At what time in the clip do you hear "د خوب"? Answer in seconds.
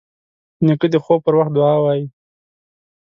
0.93-1.19